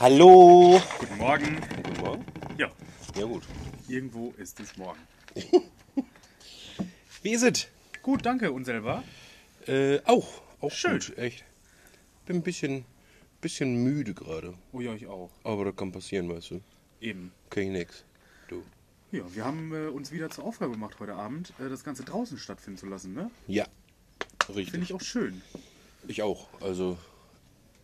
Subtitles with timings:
[0.00, 0.80] Hallo!
[0.98, 1.60] Guten Morgen.
[1.76, 2.24] Guten Morgen.
[2.56, 2.70] Ja,
[3.16, 3.42] Ja, gut.
[3.86, 4.98] irgendwo ist es morgen.
[7.22, 7.68] Wie ist es?
[8.00, 8.50] Gut, danke.
[8.50, 9.04] Und selber?
[9.66, 10.26] Äh, auch.
[10.60, 10.92] Auch Schön.
[10.92, 11.44] gut, echt.
[12.24, 12.86] Bin ein bisschen,
[13.42, 14.54] bisschen müde gerade.
[14.72, 15.30] Oh ja, ich auch.
[15.44, 16.60] Aber das kann passieren, weißt du.
[17.02, 17.30] Eben.
[17.50, 18.04] Kann ich nix.
[18.48, 18.62] Du.
[19.12, 22.38] Ja, wir haben äh, uns wieder zur Aufgabe gemacht heute Abend, äh, das Ganze draußen
[22.38, 23.30] stattfinden zu lassen, ne?
[23.48, 23.66] Ja.
[24.48, 24.70] Richtig.
[24.70, 25.42] Finde ich auch schön.
[26.08, 26.48] Ich auch.
[26.62, 26.96] Also,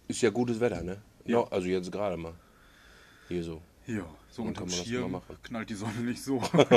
[0.08, 1.02] ist ja gutes Wetter, ne?
[1.26, 1.36] Ja.
[1.38, 2.34] No, also jetzt gerade mal.
[3.28, 3.60] Hier so.
[3.86, 5.36] Ja, so unterm kann man das Schirm mal machen.
[5.42, 6.40] knallt die Sonne nicht so.
[6.52, 6.68] War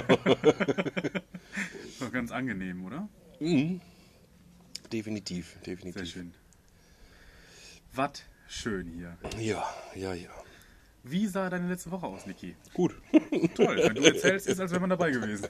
[2.12, 3.08] ganz angenehm, oder?
[3.40, 3.82] Mhm.
[4.92, 6.10] Definitiv, Sehr definitiv.
[6.10, 6.34] schön.
[7.94, 9.18] Was schön hier.
[9.40, 9.64] Ja,
[9.96, 10.30] ja, ja.
[11.04, 12.56] Wie sah deine letzte Woche aus, Niki?
[12.74, 12.96] Gut.
[13.56, 15.48] Toll, wenn du erzählst, ist, als wäre man dabei gewesen.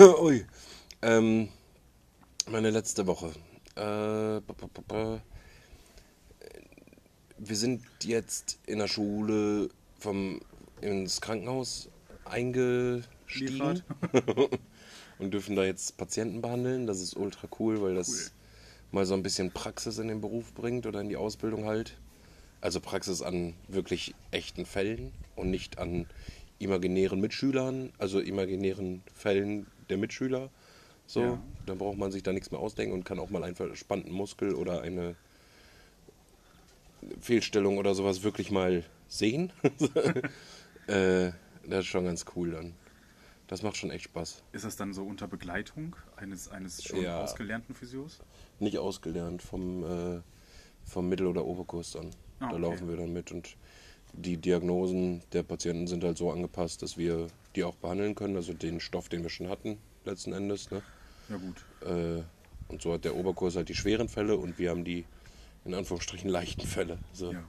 [0.20, 0.44] Ui.
[1.02, 1.48] Ähm,
[2.50, 3.32] meine letzte Woche.
[3.76, 4.40] Äh.
[7.44, 10.40] Wir sind jetzt in der Schule vom
[10.80, 11.88] ins Krankenhaus
[12.24, 13.82] eingestiegen
[15.18, 16.86] und dürfen da jetzt Patienten behandeln.
[16.86, 18.30] Das ist ultra cool, weil das Cool.
[18.92, 21.96] mal so ein bisschen Praxis in den Beruf bringt oder in die Ausbildung halt.
[22.60, 26.06] Also Praxis an wirklich echten Fällen und nicht an
[26.60, 30.48] imaginären Mitschülern, also imaginären Fällen der Mitschüler.
[31.08, 31.42] So, Ja.
[31.66, 34.54] dann braucht man sich da nichts mehr ausdenken und kann auch mal einen verspannten Muskel
[34.54, 35.16] oder eine
[37.20, 39.52] Fehlstellung oder sowas wirklich mal sehen.
[40.86, 41.32] äh,
[41.66, 42.74] das ist schon ganz cool dann.
[43.46, 44.42] Das macht schon echt Spaß.
[44.52, 47.22] Ist das dann so unter Begleitung eines, eines schon Ja.
[47.22, 48.18] ausgelernten Physios?
[48.60, 50.20] Nicht ausgelernt vom, äh,
[50.84, 52.10] vom Mittel- oder Oberkurs dann.
[52.40, 52.60] Ah, da okay.
[52.60, 53.56] laufen wir dann mit und
[54.14, 58.36] die Diagnosen der Patienten sind halt so angepasst, dass wir die auch behandeln können.
[58.36, 60.70] Also den Stoff, den wir schon hatten, letzten Endes.
[60.70, 60.82] Ne?
[61.28, 61.56] Ja gut.
[61.86, 62.22] Äh,
[62.68, 65.04] und so hat der Oberkurs halt die schweren Fälle und wir haben die
[65.64, 66.98] in Anführungsstrichen leichten Fälle.
[67.12, 67.32] So.
[67.32, 67.42] Ja.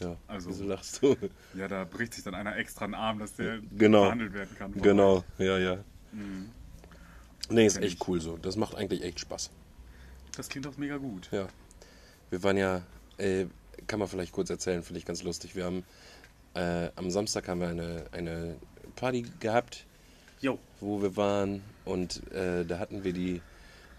[0.00, 0.16] Ja.
[0.26, 1.16] Also- Wieso lachst du?
[1.54, 4.04] Ja, da bricht sich dann einer extra einen Arm, dass der Genau.
[4.04, 4.72] behandelt werden kann.
[4.82, 5.76] genau, ja, ja.
[6.12, 6.50] Mhm.
[7.48, 8.36] Nee, ist echt cool so.
[8.36, 9.50] Das macht eigentlich echt Spaß.
[10.36, 11.28] Das klingt doch mega gut.
[11.30, 11.46] Ja.
[12.30, 12.82] Wir waren ja,
[13.18, 13.46] äh,
[13.86, 15.54] kann man vielleicht kurz erzählen, finde ich ganz lustig.
[15.56, 15.84] Wir haben
[16.54, 18.56] äh, am Samstag haben wir eine, eine
[18.96, 19.84] Party gehabt,
[20.40, 20.58] Jo.
[20.80, 23.40] wo wir waren und äh, da hatten wir die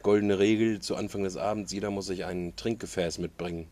[0.07, 3.67] goldene Regel zu Anfang des Abends, jeder muss sich ein Trinkgefäß mitbringen,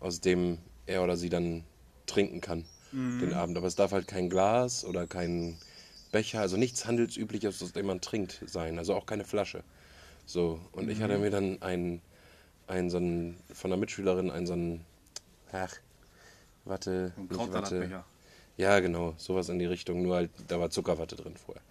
[0.00, 1.62] aus dem er oder sie dann
[2.06, 3.56] trinken kann den Abend.
[3.56, 5.58] Aber es darf halt kein Glas oder kein
[6.10, 8.80] Becher, also nichts handelsübliches, aus dem man trinkt, sein.
[8.80, 9.62] Also auch keine Flasche.
[10.26, 12.02] So, und ich hatte mir dann einen,
[12.66, 14.84] einen so einen, von einer Mitschülerin einen so einen,
[15.52, 15.76] ach,
[16.64, 18.04] warte, Ein nicht Krautsalatbecher.
[18.56, 21.62] ja, genau, sowas in die Richtung, nur halt, da war Zuckerwatte drin vorher.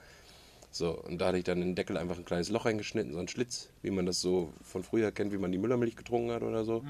[0.72, 3.20] So, und da hatte ich dann in den Deckel einfach ein kleines Loch reingeschnitten, so
[3.20, 6.44] ein Schlitz, wie man das so von früher kennt, wie man die Müllermilch getrunken hat
[6.44, 6.84] oder so.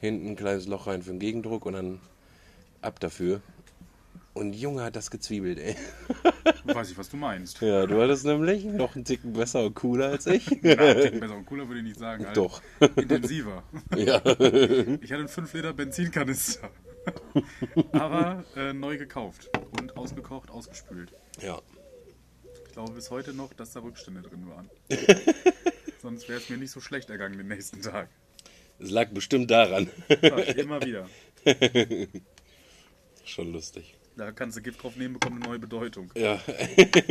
[0.00, 2.00] Hinten ein kleines Loch rein für den Gegendruck und dann
[2.82, 3.40] ab dafür.
[4.32, 5.74] Und Junge hat das gezwiebelt, ey.
[6.64, 7.60] Weiß ich, was du meinst.
[7.60, 10.48] Ja, du hattest nämlich noch einen Ticken besser und cooler als ich.
[10.62, 12.24] Ja, Ticken besser und cooler würde ich nicht sagen.
[12.24, 12.62] halt Doch.
[12.96, 13.64] Intensiver.
[13.96, 14.18] ja.
[14.18, 16.70] Ich hatte einen 5 Liter Benzinkanister.
[17.92, 19.50] Aber äh, neu gekauft
[19.80, 21.12] und ausgekocht, ausgespült.
[21.42, 21.60] ja.
[22.70, 24.70] Ich glaube bis heute noch, dass da Rückstände drin waren.
[26.00, 28.08] Sonst wäre es mir nicht so schlecht ergangen den nächsten Tag.
[28.78, 29.90] Es lag bestimmt daran.
[30.22, 31.08] Ja, immer wieder.
[33.24, 33.96] Schon lustig.
[34.16, 36.12] Da kannst du Gift drauf nehmen, bekommt eine neue Bedeutung.
[36.14, 36.40] Ja.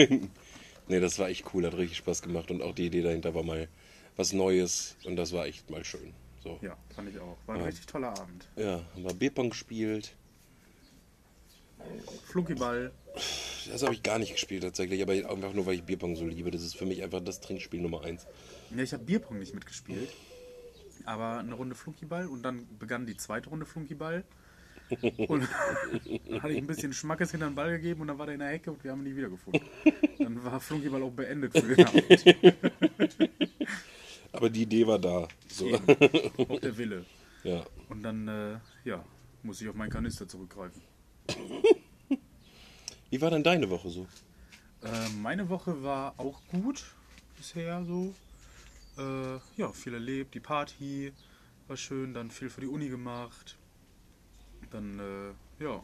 [0.87, 3.43] nee, das war echt cool, hat richtig Spaß gemacht und auch die Idee dahinter war
[3.43, 3.67] mal
[4.15, 6.13] was Neues und das war echt mal schön.
[6.41, 6.57] So.
[6.61, 7.37] Ja, fand ich auch.
[7.47, 7.67] War ein Ja.
[7.67, 8.47] richtig toller Abend.
[8.55, 10.15] Ja, haben wir Bierpong gespielt.
[12.25, 12.91] Flunkyball.
[13.71, 16.51] Das habe ich gar nicht gespielt tatsächlich, aber einfach nur, weil ich Bierpong so liebe.
[16.51, 18.25] Das ist für mich einfach das Trinkspiel Nummer eins.
[18.75, 20.09] Ja, ich habe Bierpong nicht mitgespielt.
[21.05, 24.23] Aber eine Runde Flunkyball und dann begann die zweite Runde Flunkyball.
[25.27, 28.33] Und dann hatte ich ein bisschen Schmackes hinter den Ball gegeben und dann war der
[28.33, 29.61] in der Ecke und wir haben ihn nie wiedergefunden.
[30.17, 32.25] Dann war Flunkyball auch beendet für den Abend.
[34.31, 35.27] Aber die Idee war da.
[35.47, 35.75] So.
[35.75, 37.05] Auch der Wille.
[37.43, 37.63] Ja.
[37.87, 39.05] Und dann, äh, ja,
[39.43, 40.81] muss ich auf meinen Kanister zurückgreifen.
[43.09, 44.07] Wie war denn deine Woche so?
[44.83, 46.83] Äh, meine Woche war auch gut
[47.37, 48.13] bisher so.
[48.97, 51.13] Äh, ja, viel erlebt, die Party
[51.67, 53.57] war schön, dann viel für die Uni gemacht.
[54.71, 55.81] Dann, äh, ja,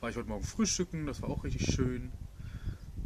[0.00, 2.12] war ich heute Morgen frühstücken, das war auch richtig schön.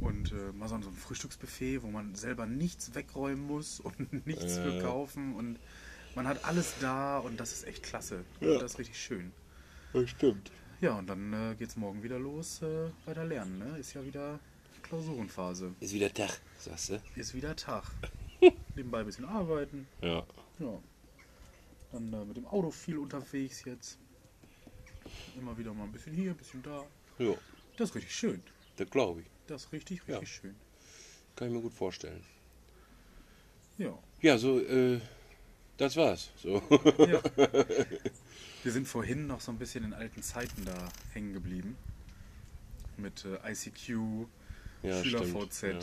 [0.01, 4.81] Und äh, mal so ein Frühstücksbuffet, wo man selber nichts wegräumen muss und nichts für
[4.81, 5.35] kaufen.
[5.37, 5.59] Und
[6.15, 8.25] man hat alles da und das ist echt klasse.
[8.41, 8.59] Ja.
[8.59, 9.33] Das ist richtig schön.
[9.93, 10.51] Das stimmt.
[10.83, 13.57] Ja, und dann äh, geht's morgen wieder los, äh, weiter lernen.
[13.61, 13.79] Ne?
[13.79, 14.41] Ist ja wieder
[14.83, 15.73] Klausurenphase.
[15.79, 17.01] Ist wieder Tag, sagst du?
[17.15, 17.85] Ist wieder Tag.
[18.75, 19.87] Nebenbei ein bisschen arbeiten.
[20.01, 20.27] Ja.
[20.59, 20.79] Ja.
[21.93, 23.97] Dann äh, mit dem Auto viel unterwegs jetzt.
[25.39, 26.85] Immer wieder mal ein bisschen hier, ein bisschen da.
[27.21, 27.35] Ja,
[27.77, 28.43] Das ist richtig schön.
[28.77, 29.27] das glaube ich.
[29.47, 30.57] Das ist richtig, richtig schön.
[31.37, 32.25] Kann ich mir gut vorstellen.
[33.79, 33.97] Ja.
[34.21, 35.01] Ja, so, äh,
[35.77, 36.31] das war's.
[36.37, 36.63] So.
[36.99, 37.21] ja.
[38.63, 41.77] Wir sind vorhin noch so ein bisschen in alten Zeiten da hängen geblieben.
[42.97, 44.27] Mit äh, ICQ,
[44.83, 45.63] Ja, SchülerVZ.
[45.63, 45.79] Ja,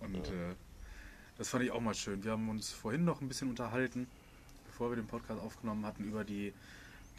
[0.00, 0.54] Und Äh,
[1.38, 2.24] das fand ich auch mal schön.
[2.24, 4.06] Wir haben uns vorhin noch ein bisschen unterhalten,
[4.66, 6.52] bevor wir den Podcast aufgenommen hatten, über die,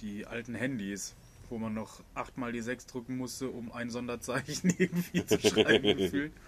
[0.01, 1.13] die alten Handys,
[1.49, 6.33] wo man noch achtmal die 6 drücken musste, um ein Sonderzeichen irgendwie zu schreiben gefühlt.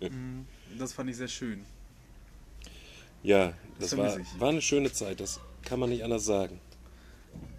[0.00, 0.46] Mm,
[0.78, 1.66] Das fand ich sehr schön.
[3.22, 6.60] Ja, das Das war, war eine schöne Zeit, das kann man nicht anders sagen.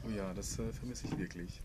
[0.05, 1.61] Oh ja, das äh, vermisse ich wirklich.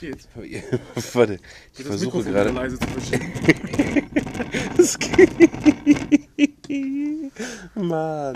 [0.00, 0.28] Geht's?
[1.14, 1.40] Warte, ich Geht
[1.78, 2.50] das versuche Mikrofon gerade.
[2.50, 2.86] leise zu?
[4.76, 5.30] Das geht.
[7.74, 8.34] Mann.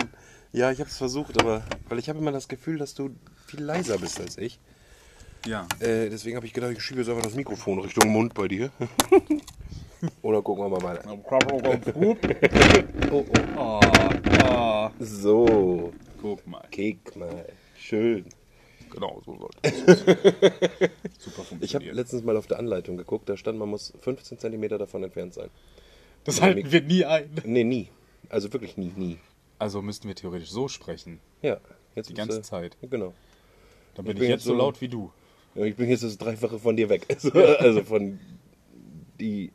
[0.51, 3.15] Ja, ich habe es versucht, aber weil ich habe immer das Gefühl, dass du
[3.47, 4.59] viel leiser bist als ich.
[5.45, 5.67] Ja.
[5.79, 8.71] Äh, deswegen habe ich gedacht, ich schiebe jetzt einfach das Mikrofon Richtung Mund bei dir.
[10.21, 11.09] Oder gucken wir mal weiter.
[13.11, 13.53] Oh, oh.
[13.57, 13.79] Oh,
[14.45, 14.89] oh.
[14.99, 15.91] So,
[16.21, 16.63] Guck mal.
[16.71, 17.45] kick mal.
[17.77, 18.25] Schön.
[18.91, 19.99] Genau, so sollte es.
[21.19, 21.63] Super funktioniert.
[21.63, 25.03] Ich habe letztens mal auf der Anleitung geguckt, da stand, man muss 15 cm davon
[25.03, 25.49] entfernt sein.
[26.23, 27.29] das halten wir nie ein.
[27.45, 27.89] Nee, nie.
[28.29, 29.17] Also wirklich nie, nie.
[29.59, 31.19] Also müssten wir theoretisch so sprechen.
[31.41, 31.57] Ja,
[31.95, 32.77] jetzt Die ganze du- Zeit.
[32.81, 33.13] Genau.
[33.95, 35.11] Dann bin bin ich jetzt so laut wie du.
[35.55, 37.05] Ich bin jetzt das Dreifache von dir weg.
[37.13, 38.19] Also, also von
[39.19, 39.51] die,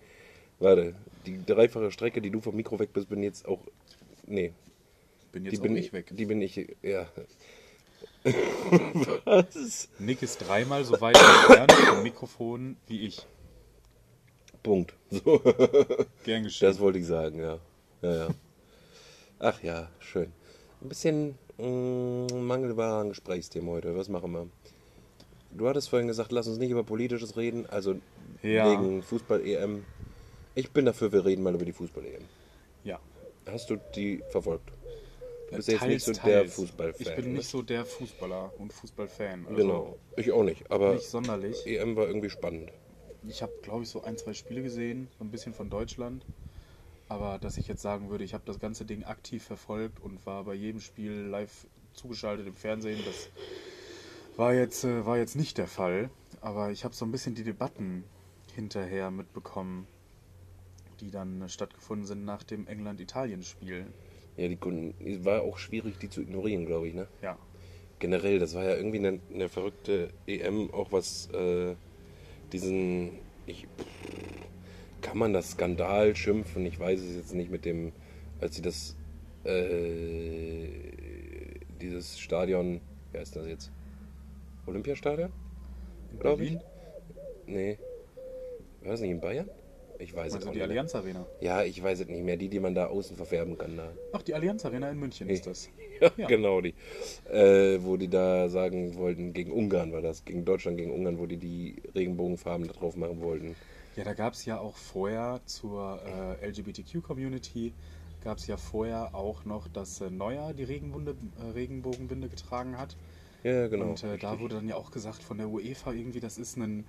[0.59, 0.95] warte,
[1.27, 3.61] die dreifache Strecke, die du vom Mikro weg bist, bin jetzt auch,
[4.27, 4.53] nee,
[5.33, 6.11] Bin die jetzt bin auch ich weg.
[6.13, 7.07] Die bin ich, ja.
[9.25, 9.89] Was?
[9.99, 13.27] Nick ist dreimal so weit entfernt vom Mikrofon wie ich.
[14.63, 14.95] Punkt.
[15.11, 15.41] So,
[16.25, 16.69] Gern geschehen.
[16.69, 17.59] das wollte ich sagen, ja.
[18.03, 18.29] ja, ja.
[19.39, 20.33] Ach ja, schön.
[20.83, 23.97] Ein bisschen mh, mangelbar an Gesprächsthemen heute.
[23.97, 24.49] Was machen wir?
[25.53, 27.95] Du hattest vorhin gesagt, lass uns nicht über Politisches reden, also
[28.43, 28.71] Ja.
[28.71, 29.85] wegen Fußball-EM.
[30.59, 32.25] Ich bin dafür, wir reden mal über die Fußball-EM.
[32.85, 32.99] ja.
[33.47, 34.71] Hast du die verfolgt?
[35.51, 36.55] Du bist Äh, jetzt nicht teils, so der teils.
[36.55, 37.07] Fußballfan.
[37.07, 37.39] Ich bin ne?
[37.39, 39.47] nicht so der Fußballer und Fußballfan.
[39.47, 40.69] Also Genau, ich auch nicht.
[40.71, 41.65] Aber Nicht sonderlich.
[41.65, 42.71] EM war irgendwie spannend.
[43.27, 46.27] Ich habe, glaube ich, so ein, zwei Spiele gesehen, so ein bisschen von Deutschland.
[47.09, 50.45] Aber dass ich jetzt sagen würde, ich habe das ganze Ding aktiv verfolgt und war
[50.45, 53.31] bei jedem Spiel live zugeschaltet im Fernsehen, das
[54.37, 56.11] war jetzt, äh, war jetzt nicht der Fall.
[56.43, 58.05] Aber ich habe so ein bisschen die Debatten
[58.55, 59.87] hinterher mitbekommen,
[61.01, 63.87] die dann stattgefunden sind nach dem England-Italien-Spiel.
[64.37, 67.09] Ja, die Kunden, es war auch schwierig, die zu ignorieren, glaube ich, ne?
[67.23, 67.37] Ja.
[67.99, 71.75] Generell, das war ja irgendwie eine, eine verrückte EM, auch was äh,
[72.53, 73.67] diesen, ich,
[75.03, 76.65] kann man das Skandal schimpfen?
[76.67, 77.93] Ich weiß es jetzt nicht mit dem,
[78.41, 78.97] als sie das,
[79.45, 80.69] äh,
[81.81, 82.81] dieses Stadion,
[83.13, 83.73] wer ist das jetzt?
[84.67, 85.33] Olympiastadion?
[86.13, 86.59] In Glaub ich.
[87.47, 87.79] Nee.
[88.83, 89.49] War das nicht in Bayern?
[90.01, 90.63] Ich weiß es Also auch die.
[90.63, 91.27] Allianz Arena.
[91.41, 92.37] Ja, ich weiß es nicht mehr.
[92.37, 93.77] Die, die man da außen verfärben kann.
[93.77, 93.93] Da.
[94.13, 95.69] Ach, die Allianz Arena in München ist das.
[96.01, 96.27] Ja, Ja.
[96.29, 96.75] genau die.
[97.29, 101.27] Äh, wo die da sagen wollten, gegen Ungarn war das, gegen Deutschland, gegen Ungarn, wo
[101.27, 103.57] die die Regenbogenfarben da drauf machen wollten.
[103.97, 106.01] Ja, da gab es ja auch vorher zur
[106.41, 107.73] äh, LGBTQ-Community,
[108.23, 112.97] gab es ja vorher auch noch, dass äh, Neuer die Regenwunde, äh, Regenbogenbinde getragen hat.
[113.43, 113.91] Ja, genau.
[113.91, 116.85] Und äh, da wurde dann ja auch gesagt von der UEFA irgendwie, das ist ein,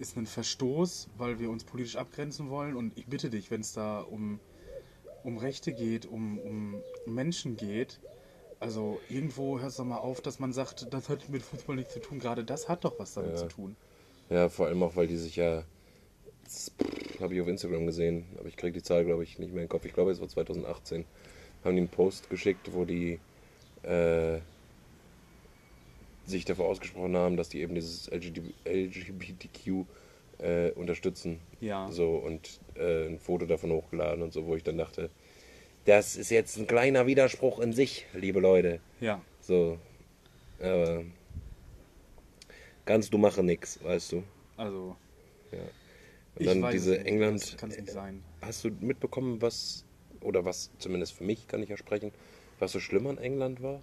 [0.00, 2.74] ist ein Verstoß, weil wir uns politisch abgrenzen wollen.
[2.74, 4.40] Und ich bitte dich, wenn es da um,
[5.22, 8.00] um Rechte geht, um, um Menschen geht,
[8.58, 11.94] also irgendwo hört es doch mal auf, dass man sagt, das hat mit Fußball nichts
[11.94, 12.18] zu tun.
[12.18, 13.36] Gerade das hat doch was damit Ja.
[13.36, 13.76] zu tun.
[14.28, 15.64] Ja, vor allem auch, weil die sich ja,
[17.20, 19.66] habe ich auf Instagram gesehen, aber ich kriege die Zahl, glaube ich, nicht mehr in
[19.66, 19.84] den Kopf.
[19.84, 21.04] Ich glaube, es war 2018.
[21.64, 23.18] Haben die einen Post geschickt, wo die
[23.82, 24.40] äh,
[26.30, 29.84] sich dafür ausgesprochen haben, dass die eben dieses LGB LGBTQ
[30.38, 31.40] äh, unterstützen.
[31.60, 31.90] Ja.
[31.90, 35.10] So und äh, ein Foto davon hochgeladen und so, wo ich dann dachte,
[35.84, 38.80] das ist jetzt ein kleiner Widerspruch in sich, liebe Leute.
[39.00, 39.20] Ja.
[39.40, 39.78] So,
[40.60, 41.04] aber
[42.84, 44.22] kannst du machen nix, weißt du.
[44.56, 44.96] Also,
[45.52, 45.58] Ja.
[45.58, 47.04] Und ich dann weiß diese.
[47.04, 47.56] England.
[47.58, 48.22] Kann es nicht sein.
[48.40, 49.84] Hast du mitbekommen, was,
[50.20, 52.12] oder was zumindest für mich kann ich ja sprechen,
[52.58, 53.82] was so schlimm an England war?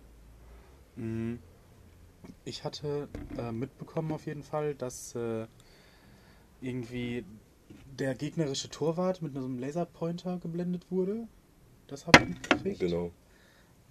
[2.46, 3.08] Ich hatte
[3.38, 5.48] äh, mitbekommen auf jeden Fall, dass äh,
[6.62, 7.26] irgendwie
[7.98, 11.28] der gegnerische Torwart mit einem Laserpointer geblendet wurde.
[11.88, 12.80] Das habe ich mitgekriegt.
[12.80, 13.12] Genau.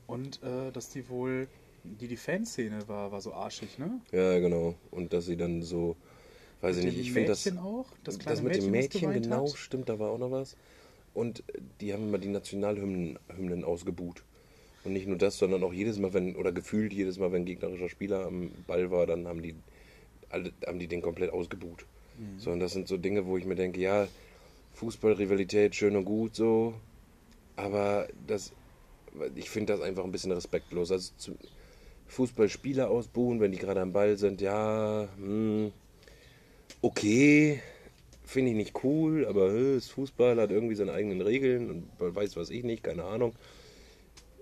[0.07, 1.49] Und äh, dass die wohl,
[1.85, 4.01] die, die Fanszene war, war so arschig, ne?
[4.13, 4.75] Ja, genau.
[4.91, 5.97] Und dass sie dann so,
[6.61, 7.45] weiß ich Mit nicht, dem ich finde das.
[7.45, 7.87] Mädchen auch?
[8.05, 9.59] Das das mit dem Mädchen, das Mädchen, genau, hat?
[9.59, 10.57] stimmt, da war auch noch was.
[11.15, 11.43] Und
[11.81, 14.23] die haben immer die Nationalhymnen Hymnen ausgebuht.
[14.87, 17.89] Und nicht nur das, sondern auch jedes Mal, wenn, oder gefühlt jedes Mal, wenn gegnerischer
[17.89, 19.57] Spieler am Ball war, dann haben die
[20.29, 21.85] alle, haben die den komplett ausgebuht.
[22.39, 24.07] So, und das sind so Dinge, wo ich mir denke, ja,
[24.75, 26.75] Fußballrivalität schön und gut so,
[27.57, 28.53] aber das,
[29.35, 30.93] ich finde das einfach ein bisschen respektlos.
[30.93, 31.13] Also
[32.07, 35.73] Fußballspieler ausbuhen, wenn die gerade am Ball sind, ja, hm,
[36.81, 37.61] okay,
[38.25, 42.37] finde ich nicht cool, aber äh, ist Fußball, hat irgendwie seine eigenen Regeln und weiß
[42.37, 43.33] was ich nicht, keine Ahnung.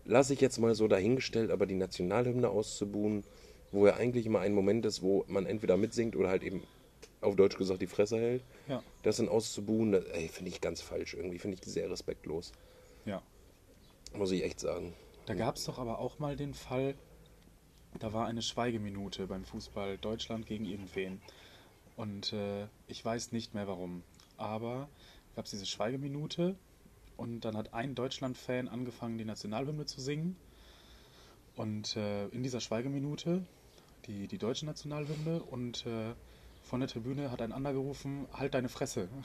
[0.05, 3.25] Lasse ich jetzt mal so dahingestellt, aber die Nationalhymne auszubuhen,
[3.73, 6.63] wo ja eigentlich immer ein Moment ist, wo man entweder mitsingt oder halt eben
[7.21, 8.45] auf Deutsch gesagt die Fresse hält.
[8.69, 8.83] Ja.
[9.03, 12.53] Das dann auszubuhen, finde ich ganz falsch irgendwie, finde ich sehr respektlos.
[13.07, 13.23] Ja.
[14.15, 14.95] Muss ich echt sagen.
[15.27, 16.95] Da gab es doch aber auch mal den Fall,
[17.99, 21.21] da war eine Schweigeminute beim Fußball Deutschland gegen irgendwen.
[21.97, 24.03] Und äh, ich weiß nicht mehr warum.
[24.37, 24.89] Aber
[25.35, 26.57] gab es diese Schweigeminute
[27.17, 30.37] und dann hat ein Deutschland-Fan angefangen, die Nationalhymne zu singen.
[31.57, 33.45] Und äh, in dieser Schweigeminute
[34.07, 36.13] die, die deutsche Nationalhymne und äh,
[36.63, 39.09] von der Tribüne hat ein anderer gerufen, halt deine Fresse.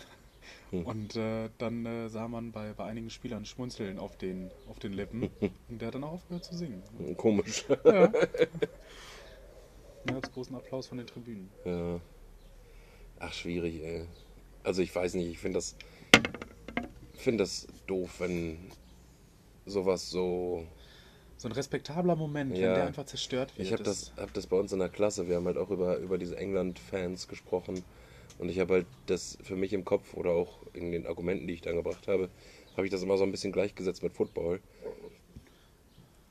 [0.72, 0.86] Hm.
[0.86, 4.94] Und äh, dann äh, sah man bei, bei einigen Spielern Schmunzeln auf den, auf den
[4.94, 5.30] Lippen.
[5.70, 6.82] Und der hat dann auch aufgehört zu singen.
[7.18, 7.66] Komisch.
[7.84, 8.12] Ja.
[10.16, 11.52] Als großen Applaus von den Tribünen.
[11.66, 12.00] Ja.
[13.20, 14.08] Ach, schwierig, ey.
[14.64, 15.76] Also ich weiß nicht, ich finde das
[17.20, 18.58] finde das doof, wenn
[19.66, 20.66] sowas so.
[21.38, 22.68] So ein respektabler Moment, Ja.
[22.68, 23.66] wenn der einfach zerstört wird.
[23.66, 25.98] Ich habe das, hab das bei uns in der Klasse, wir haben halt auch über,
[25.98, 27.82] über diese England-Fans gesprochen
[28.40, 31.54] und ich habe halt das für mich im Kopf oder auch in den Argumenten, die
[31.54, 32.30] ich dann gebracht habe,
[32.76, 34.60] habe ich das immer so ein bisschen gleichgesetzt mit Football.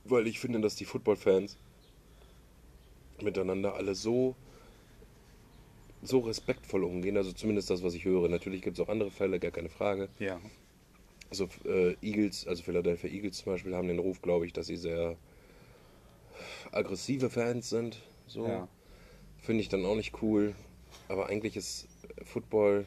[0.05, 1.57] Weil ich finde, dass die Football-Fans
[3.23, 4.37] miteinander alle so
[6.03, 8.29] so respektvoll umgehen, also zumindest das, was ich höre.
[8.29, 10.09] Natürlich gibt es auch andere Fälle, gar keine Frage.
[10.21, 10.41] Ja.
[11.31, 14.77] Also äh, Eagles, also Philadelphia Eagles zum Beispiel, haben den Ruf, glaube ich, dass sie
[14.77, 15.17] sehr
[16.73, 18.01] aggressive Fans sind.
[18.27, 18.47] So.
[18.47, 18.69] Ja.
[19.39, 20.55] Finde ich dann auch nicht cool.
[21.09, 21.87] Aber eigentlich ist
[22.25, 22.87] Football,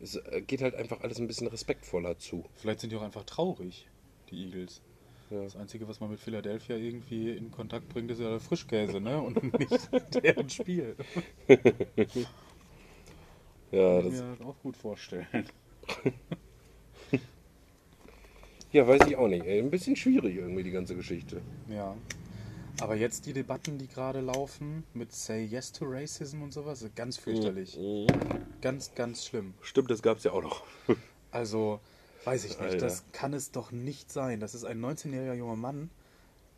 [0.00, 2.44] es äh, geht halt einfach alles ein bisschen respektvoller zu.
[2.56, 3.86] Vielleicht sind die auch einfach traurig,
[4.30, 4.82] die Eagles.
[5.30, 5.42] Ja.
[5.42, 9.20] Das Einzige, was man mit Philadelphia irgendwie in Kontakt bringt, ist ja der Frischkäse, ne?
[9.20, 10.96] Und nicht deren Spiel.
[13.70, 15.26] Ja, Kann ich das, mir auch gut vorstellen.
[18.72, 19.44] ja, weiß ich auch nicht.
[19.44, 21.40] Ey, Ein bisschen schwierig irgendwie die ganze Geschichte.
[21.68, 21.96] Ja.
[22.80, 27.16] Aber jetzt die Debatten, die gerade laufen, mit Say Yes to Racism und sowas, ganz
[27.16, 27.76] fürchterlich.
[27.76, 28.06] Mhm.
[28.06, 29.54] Ganz Ganz, ganz schlimm.
[29.62, 30.62] Stimmt, das gab es ja auch noch.
[31.30, 31.78] Also,
[32.24, 32.78] weiß ich nicht, Alter.
[32.78, 34.40] das kann es doch nicht sein.
[34.40, 35.90] Das ist ein 19-jähriger junger Mann,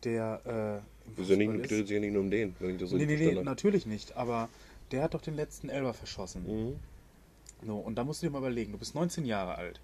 [0.05, 0.81] der.
[1.17, 3.05] Äh, sind nicht, dreht sich ja nicht nur um den, wenn ich das so Nee,
[3.05, 4.15] nee, nee, natürlich nicht.
[4.15, 4.47] Aber
[4.91, 6.43] der hat doch den letzten Elber verschossen.
[6.47, 6.79] Mhm.
[7.67, 9.81] So, und da musst du dir mal überlegen, du bist 19 Jahre alt.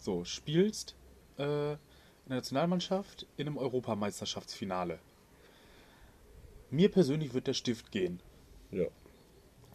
[0.00, 0.96] So, spielst
[1.38, 1.78] äh, in
[2.28, 4.98] der Nationalmannschaft in einem Europameisterschaftsfinale.
[6.70, 8.20] Mir persönlich wird der Stift gehen.
[8.70, 8.86] Ja,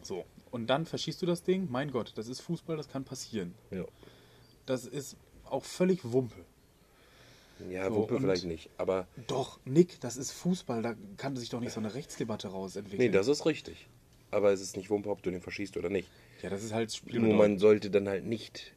[0.01, 0.25] So.
[0.51, 1.67] Und dann verschießt du das Ding.
[1.72, 3.55] Mein Gott, das ist Fußball, das kann passieren.
[3.72, 3.86] ja.
[4.65, 6.46] Das ist auch völlig Wumpe.
[7.70, 8.70] Ja, So, Wumpe vielleicht nicht.
[8.77, 12.77] Aber Doch, Nick, das ist Fußball, da kann sich doch nicht so eine Rechtsdebatte raus
[12.98, 13.88] nee, das ist richtig.
[14.32, 16.10] Aber es ist nicht Wumpe, ob du den verschießt oder nicht.
[16.41, 17.20] ja, das ist halt Spiel.
[17.20, 18.74] Nur man sollte dann halt nicht.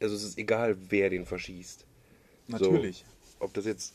[0.00, 1.84] Also es ist egal, wer den verschießt.
[2.48, 3.04] Natürlich.
[3.38, 3.94] So, ob das jetzt.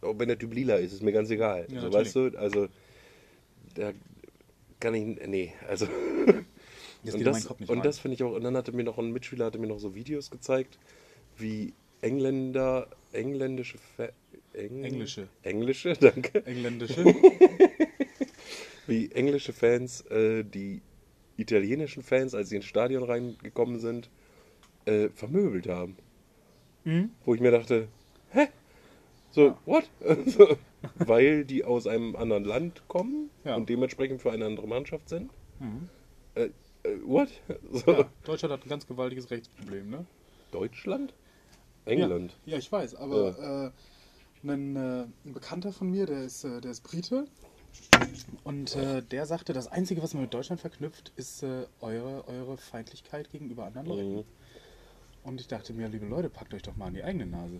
[0.00, 1.62] Ob wenn der Typ lila ist, ist mir ganz egal.
[1.62, 1.94] Ja, so, natürlich.
[1.94, 2.68] weißt du, also.
[3.74, 3.92] Da
[4.80, 5.26] kann ich.
[5.26, 5.86] Nee, also.
[7.02, 8.32] Jetzt und das, meinen Kopf nicht und das finde ich auch.
[8.32, 10.78] Und dann hatte mir noch ein Mitspieler hatte mir noch so Videos gezeigt,
[11.36, 13.78] wie Engländer, engländische.
[13.78, 14.08] Fa
[14.54, 15.28] Eng, Englische.
[15.42, 16.46] Englische, danke.
[16.46, 17.04] Engländische.
[18.86, 20.82] Wie englische Fans äh, die
[21.36, 24.10] italienischen Fans, als sie ins Stadion reingekommen sind,
[24.84, 25.96] äh, vermöbelt haben.
[26.84, 27.10] Mhm.
[27.24, 27.88] Wo ich mir dachte,
[28.30, 28.48] hä?
[29.30, 29.84] So, what?
[30.26, 30.56] so,
[30.98, 33.56] weil die aus einem anderen Land kommen Ja.
[33.56, 35.30] und dementsprechend für eine andere Mannschaft sind?
[35.58, 35.88] Mhm.
[36.34, 36.50] Äh,
[36.84, 37.28] äh, what?
[37.72, 40.06] So, Ja, Deutschland hat ein ganz gewaltiges Rechtsproblem, ne?
[40.52, 41.14] Deutschland?
[41.86, 42.36] England?
[42.44, 43.72] Ja, ja ich weiß, aber
[44.44, 47.26] äh, ein, äh, ein Bekannter von mir, der ist, äh, der ist Brite.
[48.44, 53.64] Und der sagte, das Einzige, was man mit Deutschland verknüpft, ist eure, eure Feindlichkeit gegenüber
[53.64, 54.24] anderen Leuten.
[55.24, 57.58] Und ich dachte mir, liebe Leute, packt euch doch mal an die eigene Nase.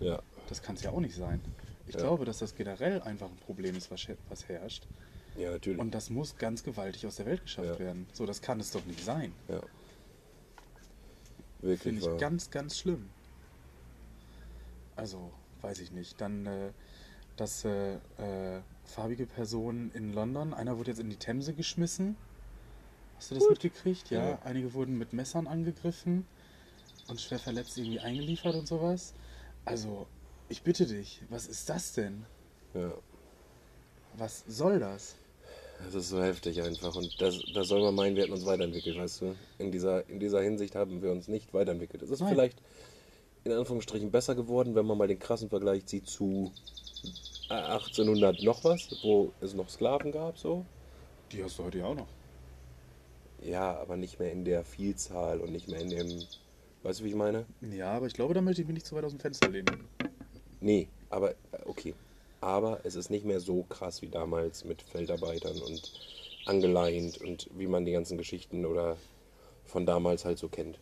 [0.00, 0.22] Ja.
[0.48, 1.40] Das kann es ja auch nicht sein.
[1.86, 2.00] Ich Ja.
[2.00, 4.86] glaube, dass das generell einfach ein Problem ist, was, her- was herrscht.
[5.36, 5.78] Ja, natürlich.
[5.80, 7.78] Und das muss ganz gewaltig aus der Welt geschafft Ja.
[7.78, 8.06] werden.
[8.12, 9.32] So, das kann es doch nicht sein.
[9.48, 9.60] ja.
[11.62, 12.18] Wirklich Finde ich wahr.
[12.18, 13.08] ganz, ganz schlimm.
[14.94, 15.32] Also,
[15.62, 16.20] weiß ich nicht.
[16.20, 16.70] Dann, äh,
[17.36, 22.16] dass äh, äh, farbige Personen in London, einer wurde jetzt in die Themse geschmissen.
[23.16, 24.10] Hast du das mitgekriegt?
[24.10, 24.30] Ja?
[24.32, 24.38] Ja.
[24.44, 26.26] Einige wurden mit Messern angegriffen
[27.08, 29.14] und schwer verletzt irgendwie eingeliefert und sowas.
[29.64, 30.06] Also,
[30.48, 32.24] ich bitte dich, was ist das denn?
[32.74, 32.92] Ja.
[34.16, 35.16] Was soll das?
[35.84, 36.94] Das ist so heftig einfach.
[36.94, 39.36] Und das, das soll man meinen, wir hätten uns weiterentwickelt, weißt du?
[39.58, 42.02] In dieser, in dieser Hinsicht haben wir uns nicht weiterentwickelt.
[42.02, 42.30] Es ist Nein.
[42.30, 42.62] vielleicht
[43.44, 46.52] in Anführungsstrichen besser geworden, wenn man mal den krassen Vergleich zieht zu
[47.50, 50.64] äh, 1800 noch was, wo es noch Sklaven gab, so.
[51.32, 52.08] Die hast du heute ja auch noch.
[53.42, 56.24] Ja, aber nicht mehr in der Vielzahl und nicht mehr in dem.
[56.86, 57.46] Weißt du, wie ich meine?
[57.72, 59.88] Ja, aber ich glaube, da möchte ich mich nicht zu weit aus dem Fenster lehnen.
[60.60, 61.94] Nee, aber äh, okay.
[62.40, 65.92] Aber es ist nicht mehr so krass wie damals mit Feldarbeitern und
[66.44, 68.96] angeleint und wie man die ganzen Geschichten oder
[69.64, 70.78] von damals halt so kennt.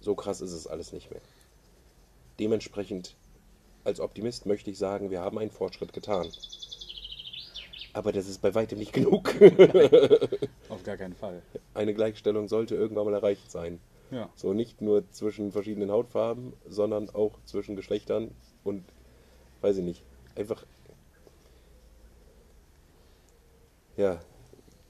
[0.00, 1.20] So krass ist es alles nicht mehr.
[2.40, 3.14] Dementsprechend,
[3.84, 6.26] als Optimist möchte ich sagen, wir haben einen Fortschritt getan.
[7.92, 9.32] Aber das ist bei weitem nicht genug.
[10.68, 11.40] Auf gar keinen Fall.
[11.72, 13.78] Eine Gleichstellung sollte irgendwann mal erreicht sein.
[14.10, 14.28] Ja.
[14.34, 18.30] So nicht nur zwischen verschiedenen Hautfarben, sondern auch zwischen Geschlechtern
[18.64, 18.84] und
[19.60, 20.02] weiß ich nicht.
[20.34, 20.64] Einfach.
[23.96, 24.20] Ja.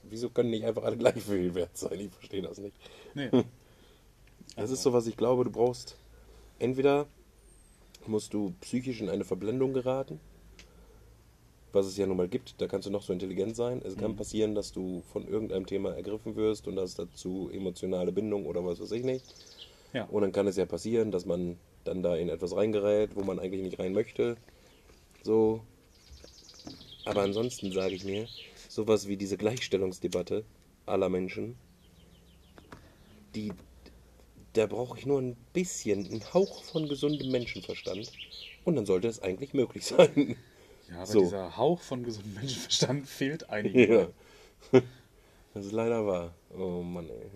[0.03, 1.99] Wieso können nicht einfach alle gleich viel wert sein?
[1.99, 2.75] Ich verstehe das nicht.
[3.13, 3.29] Nee.
[4.57, 5.95] Das ist so, was ich glaube, du brauchst.
[6.59, 7.07] Entweder
[8.05, 10.19] musst du psychisch in eine Verblendung geraten,
[11.73, 12.61] was es ja nun mal gibt.
[12.61, 13.81] Da kannst du noch so intelligent sein.
[13.85, 18.45] Es kann passieren, dass du von irgendeinem Thema ergriffen wirst und hast dazu emotionale Bindung
[18.45, 19.25] oder was weiß ich nicht.
[19.93, 20.05] Ja.
[20.05, 23.39] Und dann kann es ja passieren, dass man dann da in etwas reingerät, wo man
[23.39, 24.37] eigentlich nicht rein möchte.
[25.23, 25.61] So.
[27.05, 28.27] Aber ansonsten sage ich mir,
[28.69, 30.43] sowas wie diese Gleichstellungsdebatte
[30.85, 31.57] aller Menschen,
[33.35, 33.51] die,
[34.53, 38.11] da brauche ich nur ein bisschen, einen Hauch von gesundem Menschenverstand.
[38.63, 40.35] Und dann sollte es eigentlich möglich sein.
[40.91, 41.21] Ja, aber So.
[41.21, 43.91] dieser Hauch von gesundem Menschenverstand fehlt einigen.
[43.91, 44.07] ja.
[45.53, 46.33] Das ist leider wahr.
[46.57, 47.29] Oh Mann, ey.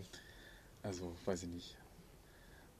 [0.83, 1.75] Also, weiß ich nicht.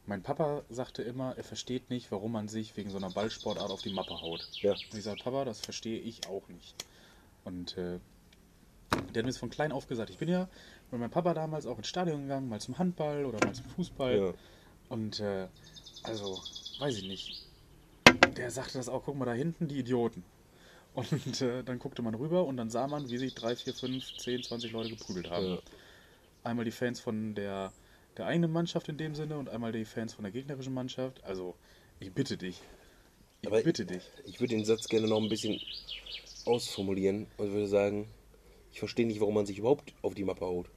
[0.05, 3.82] Mein Papa sagte immer, er versteht nicht, warum man sich wegen so einer Ballsportart auf
[3.82, 4.48] die Mappe haut.
[4.62, 4.72] Ja.
[4.72, 6.74] Und ich sage, Papa, das verstehe ich auch nicht.
[7.44, 8.00] Und äh,
[9.13, 10.10] der hat mir von klein auf gesagt.
[10.10, 10.48] Ich bin ja
[10.89, 14.17] mit meinem Papa damals auch ins Stadion gegangen, mal zum Handball oder mal zum Fußball.
[14.17, 14.34] Ja.
[14.88, 15.47] Und äh,
[16.04, 16.39] also,
[16.80, 17.45] weiß ich nicht.
[18.38, 20.23] Der sagte das auch, guck mal da hinten, die Idioten.
[20.95, 24.15] Und äh, dann guckte man rüber und dann sah man, wie sich drei, vier, fünf,
[24.17, 25.45] zehn, 20 Leute geprügelt haben.
[25.45, 25.60] Ja.
[26.43, 27.73] Einmal die Fans von der,
[28.17, 31.23] der eigenen Mannschaft in dem Sinne und einmal die Fans von der gegnerischen Mannschaft.
[31.23, 31.55] Also,
[31.99, 32.62] ich bitte dich.
[33.41, 34.03] Ich Aber- bitte dich.
[34.25, 35.60] Ich würde den Satz gerne noch ein bisschen
[36.45, 38.08] ausformulieren und würde sagen,
[38.71, 40.67] ich verstehe nicht, warum man sich überhaupt auf die Mappe haut.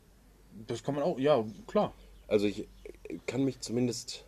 [0.67, 1.93] Das kann man auch, ja, klar.
[2.27, 2.67] Also ich
[3.27, 4.25] kann mich zumindest.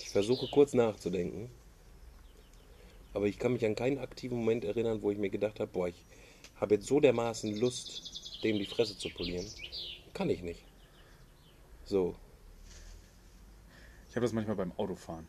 [0.00, 1.50] Ich versuche kurz nachzudenken.
[3.12, 5.88] Aber ich kann mich an keinen aktiven Moment erinnern, wo ich mir gedacht habe, boah,
[5.88, 6.04] ich
[6.60, 9.46] habe jetzt so dermaßen Lust, dem die Fresse zu polieren.
[10.14, 10.60] Kann ich nicht.
[11.84, 12.14] So,
[14.08, 15.26] Ich habe das manchmal beim Autofahren.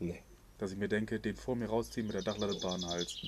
[0.00, 0.22] nee.
[0.58, 3.18] Dass ich mir denke, den vor mir rausziehen mit der Dachladebahn Hals.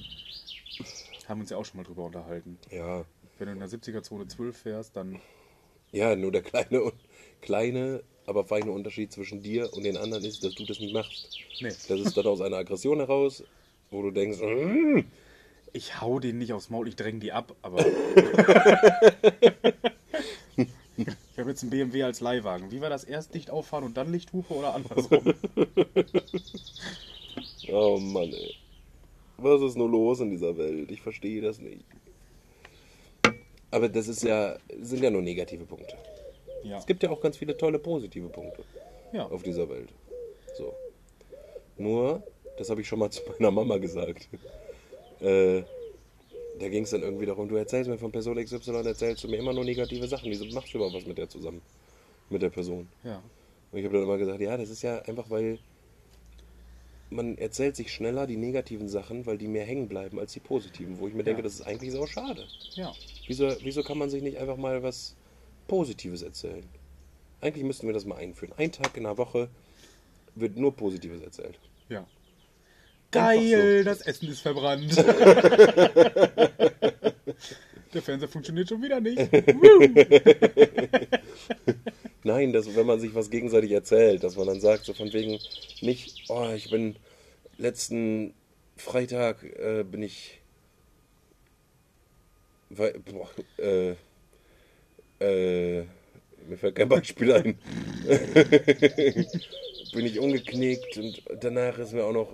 [1.29, 2.59] Haben wir uns ja auch schon mal drüber unterhalten.
[2.73, 3.05] Ja.
[3.39, 5.21] Wenn du in der 70er Zone 12 fährst, dann
[5.93, 6.93] Ja, nur der kleine,
[7.41, 11.39] kleine, aber feine Unterschied zwischen dir und den anderen ist, dass du das nicht machst.
[11.61, 11.69] Nee.
[11.69, 13.45] Das ist dann aus einer Aggression heraus,
[13.91, 15.01] wo du denkst, "Mm,
[15.73, 17.79] Ich hau den nicht aufs Maul, ich dränge die ab, aber.
[20.57, 22.73] ich habe jetzt einen BMW als Leihwagen.
[22.73, 23.05] Wie war das?
[23.05, 25.33] Erst Licht auffahren und dann Lichthupe oder andersrum?
[27.73, 28.57] oh Mann, ey.
[29.39, 30.91] Was ist nur los in dieser Welt?
[30.91, 31.85] Ich verstehe das nicht.
[33.71, 35.97] Aber das ist ja, sind ja nur negative Punkte.
[36.65, 36.79] ja.
[36.79, 38.65] Es gibt ja auch ganz viele tolle positive Punkte
[39.13, 39.25] ja.
[39.27, 39.91] auf dieser Welt.
[40.59, 40.75] So.
[41.79, 42.25] Nur,
[42.61, 44.29] das habe ich schon mal zu meiner Mama gesagt.
[45.21, 45.63] Äh,
[46.59, 49.39] da ging es dann irgendwie darum, du erzählst mir von Person XY, erzählst du mir
[49.39, 50.31] immer nur negative Sachen.
[50.31, 51.63] Wieso machst du überhaupt was mit der zusammen?
[52.29, 52.87] Mit der Person.
[53.03, 53.23] ja.
[53.73, 55.59] Und ich habe dann immer gesagt, ja, das ist ja einfach, weil
[57.09, 60.99] man erzählt sich schneller die negativen Sachen, weil die mehr hängen bleiben als die positiven.
[60.99, 61.45] Wo ich mir denke, Ja.
[61.45, 62.45] das ist eigentlich sau schade.
[62.75, 62.93] Ja.
[63.29, 65.15] Wieso, wieso kann man sich nicht einfach mal was
[65.69, 66.65] Positives erzählen?
[67.41, 68.53] Eigentlich müssten wir das mal einführen.
[68.59, 69.49] Ein Tag in der Woche
[70.35, 71.59] wird nur Positives erzählt.
[71.89, 72.05] Ja.
[73.11, 74.97] Geil, das Essen ist verbrannt.
[77.93, 79.19] Der Fernseher funktioniert schon wieder nicht.
[82.23, 85.41] Nein, dass, wenn man sich was gegenseitig erzählt, dass man dann sagt, so von wegen
[85.81, 86.95] nicht, oh, ich bin
[87.59, 88.33] letzten
[88.77, 90.41] Freitag äh, bin ich
[92.71, 93.97] weil, boah, äh,
[95.21, 95.85] äh,
[96.49, 97.59] mir fällt kein Beispiel ein.
[99.93, 102.33] bin ich umgeknickt und danach ist mir auch noch,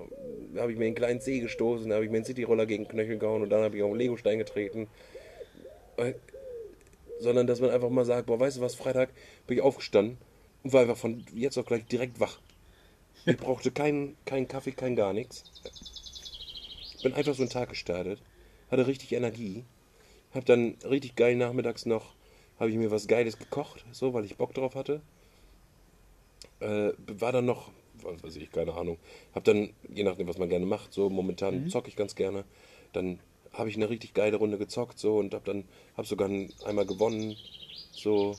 [0.59, 3.19] habe ich mir einen kleinen Zeh gestoßen, habe ich mir einen Cityroller gegen den Knöchel
[3.19, 4.89] gehauen und dann habe ich auf einen Legostein getreten.
[7.19, 9.11] Sondern dass man einfach mal sagt, boah, weißt du was, Freitag
[9.47, 10.19] bin ich aufgestanden
[10.63, 12.39] und war einfach von jetzt auf gleich direkt wach.
[13.25, 15.45] Ich brauchte keinen keinen Kaffee, kein gar nichts.
[17.03, 18.21] Bin einfach so einen Tag gestartet
[18.71, 19.65] hatte richtig Energie.
[20.35, 22.15] Hab dann richtig geil nachmittags noch,
[22.59, 25.01] habe ich mir was Geiles gekocht, so, weil ich Bock drauf hatte.
[26.61, 27.71] Äh, war dann noch,
[28.07, 28.99] was weiß ich, keine Ahnung.
[29.35, 31.69] Hab dann, je nachdem, was man gerne macht, so, momentan Mhm.
[31.69, 32.45] zocke ich ganz gerne.
[32.93, 33.19] Dann
[33.53, 35.65] habe ich eine richtig geile Runde gezockt, so, und hab dann,
[35.97, 36.29] hab sogar
[36.65, 37.37] einmal gewonnen,
[37.93, 38.37] so.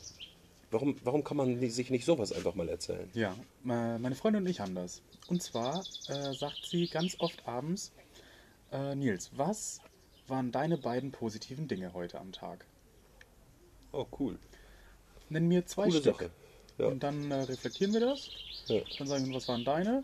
[0.69, 3.09] Warum, warum kann man sich nicht sowas einfach mal erzählen?
[3.13, 5.01] Ja, meine Freundin und ich haben das.
[5.27, 7.93] Und zwar äh, sagt sie ganz oft abends,
[8.73, 9.79] äh, Nils, was
[10.27, 12.65] waren deine beiden positiven Dinge heute am Tag?
[13.93, 14.37] Oh, cool.
[15.29, 16.15] Nenn mir zwei Coole Stück.
[16.15, 16.31] Sache.
[16.77, 16.87] Ja.
[16.87, 18.29] Und dann äh, reflektieren wir das.
[18.67, 18.81] Ja.
[18.97, 20.03] Dann sagen wir, was waren deine?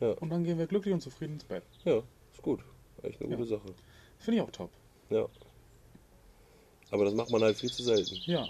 [0.00, 0.10] Ja.
[0.12, 1.62] Und dann gehen wir glücklich und zufrieden ins Bett.
[1.84, 1.98] Ja,
[2.32, 2.60] ist gut.
[3.02, 3.66] Echt eine gute Sache.
[4.18, 4.70] Finde ich auch top.
[5.10, 5.26] Ja.
[6.90, 8.16] Aber das macht man halt viel zu selten.
[8.24, 8.48] Ja,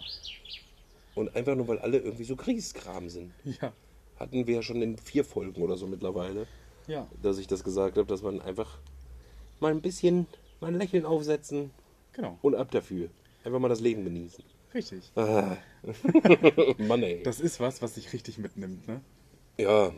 [1.14, 3.33] Und einfach nur, weil alle irgendwie so Kriegskram sind.
[3.44, 3.72] ja,
[4.18, 6.46] Hatten wir ja schon in vier Folgen oder so mittlerweile,
[6.87, 7.07] ja.
[7.22, 8.78] dass ich das gesagt habe, dass man einfach
[9.61, 10.26] mal ein bisschen
[10.61, 11.70] mal ein Lächeln aufsetzen
[12.12, 13.09] Genau, und ab dafür.
[13.44, 14.42] Einfach mal das Leben genießen.
[14.74, 15.11] Richtig.
[15.16, 15.57] Ah.
[16.78, 17.22] Mann ey.
[17.22, 19.00] Das ist was, was dich richtig mitnimmt, ne?
[19.59, 19.92] Ja,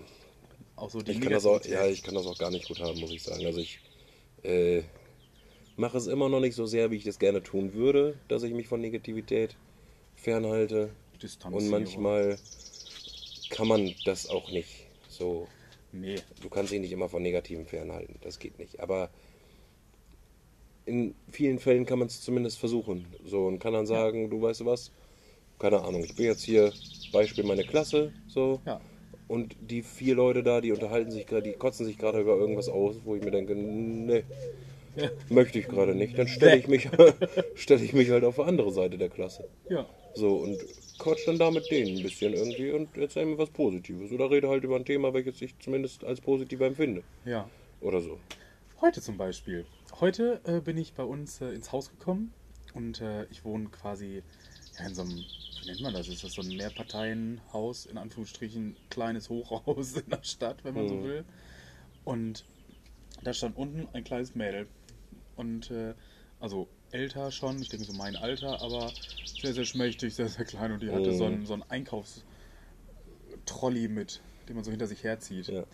[0.76, 1.78] Auch so die ich kann das auch, Negativität.
[1.87, 3.44] ja, ich kann das auch gar nicht gut haben, muss ich sagen.
[3.46, 3.80] Also ich
[4.42, 4.83] äh,
[5.76, 8.52] mache es immer noch nicht so sehr, wie ich das gerne tun würde, dass ich
[8.54, 9.56] mich von Negativität
[10.16, 10.90] fernhalte.
[11.22, 11.62] Distanziere.
[11.62, 12.38] Und manchmal
[13.50, 15.46] kann man das auch nicht so.
[15.92, 18.16] Nee, Du kannst dich nicht immer von Negativen fernhalten.
[18.22, 18.80] Das geht nicht.
[18.80, 19.11] Aber
[20.90, 23.07] in vielen Fällen kann man es zumindest versuchen.
[23.24, 24.90] So und kann dann sagen, du weißt du was?
[25.59, 26.03] Keine Ahnung.
[26.05, 26.72] Ich bin jetzt hier
[27.12, 28.12] Beispiel meine Klasse.
[28.26, 28.61] So.
[28.66, 28.81] ja.
[29.29, 32.68] Und die vier Leute da, die unterhalten sich gerade, die kotzen sich gerade über irgendwas
[32.68, 34.24] aus, wo ich mir denke, nee,
[34.96, 35.09] Ja.
[35.29, 36.18] möchte ich gerade nicht.
[36.18, 36.88] Dann stelle ich mich,
[37.55, 39.48] stelle ich mich halt auf die andere Seite der Klasse.
[39.68, 40.59] Ja, So, und
[40.98, 44.11] quatsch dann da mit denen ein bisschen irgendwie und erzähl mir was Positives.
[44.11, 47.03] Oder rede halt über ein Thema, welches ich zumindest als positiv empfinde.
[47.24, 47.48] ja.
[47.81, 48.18] Oder so.
[48.81, 49.64] Heute zum Beispiel.
[49.98, 52.33] Heute äh, bin ich bei uns äh, ins Haus gekommen
[52.74, 54.22] und äh, ich wohne quasi
[54.79, 55.26] ja, in so einem,
[55.61, 56.09] wie nennt man das?
[56.09, 60.94] Ist das so ein Mehrparteienhaus, in Anführungsstrichen kleines Hochhaus in der Stadt, wenn man so
[60.96, 61.03] Mhm.
[61.03, 61.24] will.
[62.05, 62.44] Und
[63.22, 64.68] da stand unten ein kleines Mädel.
[65.37, 65.94] Und äh,
[66.40, 68.94] also älter schon, ich denke so mein Alter, aber
[69.38, 70.72] sehr, sehr schmächtig, sehr, sehr klein.
[70.72, 71.16] Und die hatte Mhm.
[71.16, 72.24] so einen, so einen Einkaufstrolley
[73.88, 75.48] mit, den man so hinter sich herzieht.
[75.48, 75.64] Ja.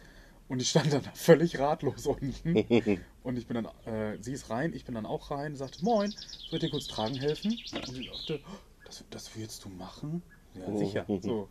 [0.49, 2.57] Und ich stand dann da völlig ratlos unten.
[3.23, 6.15] Und ich bin dann, äh, sie ist rein, ich bin dann auch rein, sagte, moin,
[6.49, 7.59] soll ich dir kurz tragen helfen?
[7.73, 8.41] Und sie dachte,
[8.85, 10.23] das, das willst du machen?
[10.55, 11.07] Ja, sicher.
[11.21, 11.49] So.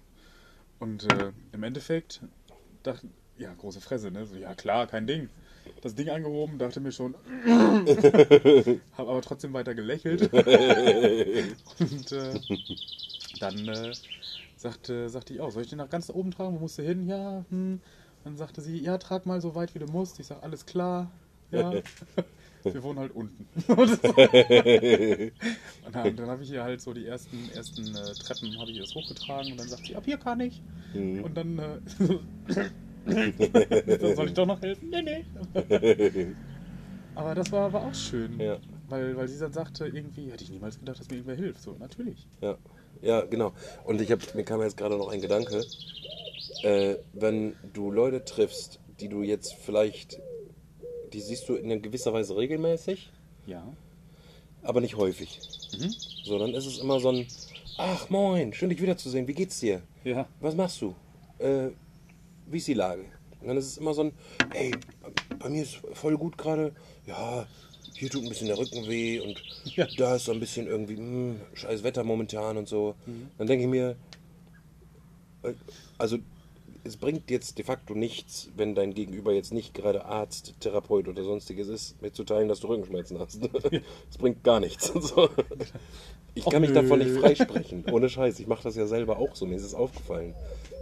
[0.80, 2.22] Und äh, im Endeffekt
[2.84, 4.26] dachte, ja, große Fresse, ne?
[4.26, 5.30] So, ja, klar, kein Ding.
[5.82, 10.32] Das Ding angehoben, dachte mir schon, habe aber trotzdem weiter gelächelt.
[10.32, 12.40] Und äh,
[13.40, 13.92] dann äh,
[14.56, 16.56] sagte, sagte ich auch, soll ich den nach ganz oben tragen?
[16.56, 17.08] Wo musst du hin?
[17.08, 17.82] Ja, hm.
[18.26, 20.20] Dann sagte sie, ja, trag mal so weit wie du musst.
[20.20, 21.12] Ich sag, alles klar.
[21.52, 21.72] Ja.
[22.64, 23.48] Wir wohnen halt unten.
[23.68, 24.00] Und
[25.94, 28.96] dann, dann habe ich ihr halt so die ersten, ersten äh, Treppen habe ich das
[28.96, 30.64] hochgetragen und dann sagt sie, ab hier kann ich.
[30.96, 31.24] Mhm.
[31.24, 31.80] Und dann äh,
[34.00, 34.90] dann soll ich doch noch helfen?
[34.90, 35.24] Nee, nee.
[37.14, 38.40] Aber das war, war auch schön.
[38.40, 38.58] Ja.
[38.90, 41.62] Weil, weil sie dann sagte, irgendwie hätte ich niemals gedacht, dass mir irgendwer hilft.
[41.62, 42.28] So, natürlich.
[42.42, 42.58] Ja,
[43.04, 43.54] ja, genau.
[43.84, 45.64] Und ich hab, mir kam jetzt gerade noch ein Gedanke.
[46.64, 50.20] Äh, wenn du Leute triffst, die du jetzt vielleicht,
[51.14, 53.12] die siehst du in gewisser Weise regelmäßig,
[53.46, 53.64] Ja.
[54.64, 55.40] aber nicht häufig.
[55.78, 55.94] Mhm.
[56.24, 57.28] So, dann ist es immer so ein,
[57.78, 59.82] ach moin, schön dich wiederzusehen, wie geht's dir?
[60.04, 60.28] Ja.
[60.40, 60.96] Was machst du?
[61.40, 61.70] Äh,
[62.48, 63.06] wie ist die Lage?
[63.42, 64.12] Und dann ist es immer so ein,
[64.54, 64.72] ey,
[65.38, 66.74] bei mir ist voll gut gerade,
[67.06, 67.46] ja,
[67.94, 69.42] hier tut ein bisschen der Rücken weh und
[69.76, 69.88] Ja.
[69.98, 72.96] da ist so ein bisschen irgendwie, hm, scheiß Wetter momentan und so.
[73.38, 73.96] Dann denke ich mir,
[75.44, 75.54] äh,
[75.98, 76.18] also
[76.86, 81.24] es bringt jetzt de facto nichts, wenn dein Gegenüber jetzt nicht gerade Arzt, Therapeut oder
[81.24, 83.40] sonstiges ist, mitzuteilen, dass du Rückenschmerzen hast.
[84.10, 84.94] Es bringt gar nichts.
[86.38, 87.86] Ich kann mich davon nicht freisprechen.
[87.94, 88.42] Ohne Scheiß.
[88.42, 89.46] Ich mache das ja selber auch so.
[89.46, 90.34] Mir ist es aufgefallen.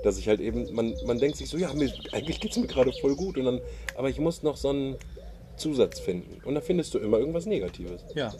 [0.03, 2.65] Dass ich halt eben, man, man denkt sich so, ja, mir, eigentlich geht es mir
[2.65, 3.37] gerade voll gut.
[3.37, 3.61] Und dann,
[3.95, 4.95] aber ich muss noch so einen
[5.55, 6.41] Zusatz finden.
[6.43, 8.03] Und da findest du immer irgendwas Negatives.
[8.15, 8.33] Ja.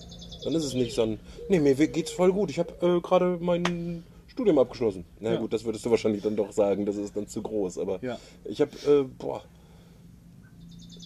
[0.44, 2.50] Dann ist es nicht so ein, nee, mir geht's voll gut.
[2.50, 5.06] Ich habe äh, gerade mein Studium abgeschlossen.
[5.20, 5.40] Na Ja.
[5.40, 7.78] gut, das würdest du wahrscheinlich dann doch sagen, das ist dann zu groß.
[7.78, 8.18] Aber Ja.
[8.46, 9.44] ich habe, äh, boah,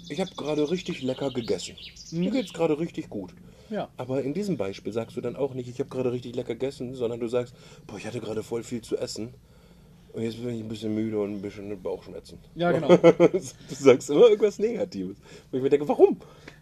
[0.09, 1.75] ich habe gerade richtig lecker gegessen.
[2.11, 3.33] Mir geht's gerade richtig gut.
[3.69, 3.89] Ja.
[3.97, 6.95] Aber in diesem Beispiel sagst du dann auch nicht, ich habe gerade richtig lecker gegessen,
[6.95, 7.53] sondern du sagst,
[7.85, 9.33] boah, ich hatte gerade voll viel zu essen.
[10.13, 12.39] Und jetzt bin ich ein bisschen müde und ein bisschen mit Bauchschmerzen.
[12.55, 12.87] Ja, genau.
[12.97, 15.17] du sagst immer irgendwas Negatives.
[15.51, 16.17] Und ich mir denke, warum?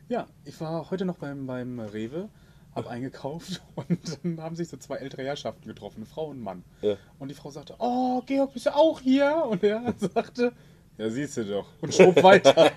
[0.10, 2.28] Ja, ich war heute noch beim, beim Rewe,
[2.75, 6.43] habe eingekauft und dann haben sich so zwei ältere Herrschaften getroffen, eine Frau und ein
[6.43, 6.63] Mann.
[6.81, 6.97] Ja.
[7.19, 9.45] Und die Frau sagte, oh, Georg, bist du auch hier?
[9.49, 10.51] Und er sagte,
[10.97, 11.67] Ja, siehst du doch.
[11.81, 12.71] Und schob weiter.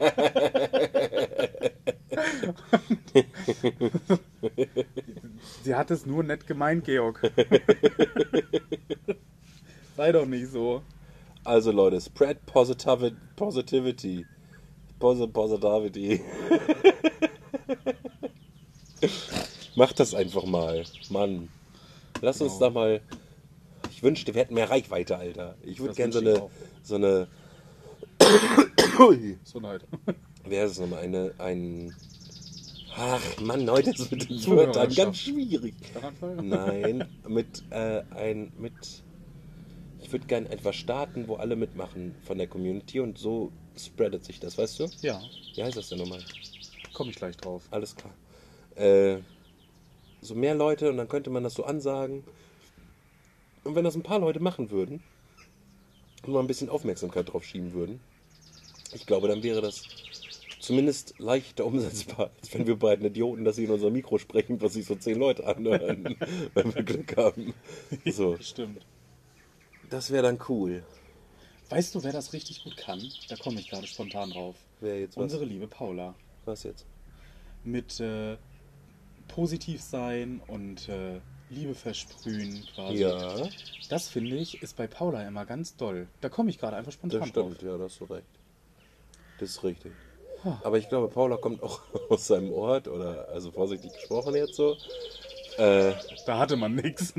[5.63, 7.21] Sie hat es nur nett gemeint, Georg.
[9.97, 10.83] Sei doch nicht so.
[11.45, 14.27] Also Leute, spread positiv positivity.
[14.99, 16.21] Posi positivity.
[19.79, 20.85] Macht das einfach mal.
[21.09, 21.49] Mann.
[22.21, 22.65] Lass uns Genau.
[22.67, 23.01] da mal.
[23.93, 25.55] Ich wünschte, wir hätten mehr Reichweite, Alter.
[25.63, 26.43] Ich würde Das gerne so wünsch ich eine.
[26.43, 26.51] auch.
[26.83, 27.29] So eine.
[29.45, 29.83] So leid.
[30.45, 31.05] Wer ist es nochmal?
[31.05, 31.33] Eine.
[31.39, 31.95] Ein.
[32.97, 34.77] Ach, Mann, heute ist es mit den Zuhörerschaft.
[34.77, 35.75] Wörtern ganz schwierig.
[36.43, 38.73] Nein, mit äh, ein mit.
[40.03, 44.41] Ich würde gerne etwas starten, wo alle mitmachen von der Community und so spreadet sich
[44.41, 44.87] das, weißt du?
[45.03, 45.21] Ja,
[45.55, 46.21] Wie heißt das denn nochmal?
[46.95, 47.63] komme ich gleich drauf.
[47.71, 48.13] Alles klar.
[48.75, 49.19] Äh,
[50.21, 52.25] so mehr Leute und dann könnte man das so ansagen.
[53.65, 55.03] Und wenn das ein paar Leute machen würden
[56.25, 58.01] und mal ein bisschen Aufmerksamkeit drauf schieben würden,
[58.93, 59.83] ich glaube, dann wäre das
[60.61, 64.75] zumindest leichter umsetzbar, als wenn wir beiden Idioten, dass sie in unser Mikro sprechen, was
[64.75, 66.17] sich so zehn Leute anhören,
[66.55, 67.55] wenn wir Glück haben.
[68.07, 68.85] So, Stimmt.
[69.91, 70.83] das wäre dann cool.
[71.71, 73.03] Weißt du, wer das richtig gut kann?
[73.29, 74.57] Da komme ich gerade spontan drauf.
[74.81, 75.25] Wer jetzt was?
[75.25, 76.15] Unsere liebe Paula.
[76.47, 76.87] Was jetzt?
[77.63, 78.39] Mit äh,
[79.29, 82.99] positiv sein und äh, Liebe versprühen quasi.
[82.99, 83.49] Ja,
[83.89, 86.09] Das finde ich, ist bei Paula immer ganz doll.
[86.21, 87.55] Da komme ich gerade einfach spontan das drauf.
[87.55, 88.27] stimmt, ja, da hast du recht.
[89.41, 89.93] Das ist richtig.
[90.63, 94.77] Aber ich glaube, Paula kommt auch aus seinem Ort, oder also vorsichtig gesprochen jetzt so.
[95.57, 95.93] Äh,
[96.27, 97.15] Da hatte man nichts.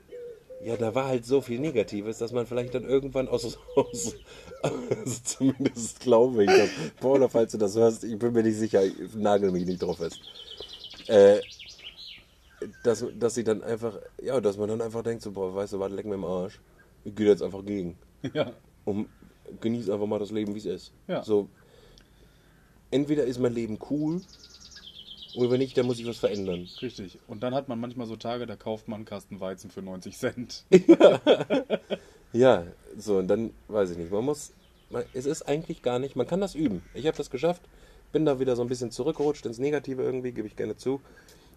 [0.64, 4.14] ja, da war halt so viel Negatives, dass man vielleicht dann irgendwann aus, aus
[4.62, 8.84] also zumindest glaube ich, dass Paula, falls du das hörst, ich bin mir nicht sicher,
[8.84, 10.20] ich nagel mich nicht drauf fest.
[11.06, 11.40] Äh,
[12.84, 15.80] dass, dass sie dann einfach, ja, dass man dann einfach denkt, so, boah, weißt du,
[15.80, 16.60] warte, leck mir im Arsch.
[17.04, 17.98] Ich gehe jetzt einfach gegen.
[18.34, 18.52] ja.
[18.84, 19.08] um
[19.60, 20.92] genieß einfach mal das Leben, wie es ist.
[21.08, 21.22] Ja.
[21.22, 21.48] So,
[22.90, 24.22] entweder ist mein Leben cool,
[25.34, 26.68] oder wenn nicht, dann muss ich was verändern.
[26.80, 27.18] Richtig.
[27.26, 30.16] Und dann hat man manchmal so Tage, da kauft man einen Kasten Weizen für 90
[30.16, 30.64] Cent.
[32.32, 32.64] Ja,
[32.96, 34.52] so, und dann weiß ich nicht, man muss,
[34.90, 36.82] man, es ist eigentlich gar nicht, man kann das üben.
[36.94, 37.62] Ich habe das geschafft,
[38.12, 41.00] bin da wieder so ein bisschen zurückgerutscht ins Negative irgendwie, gebe ich gerne zu.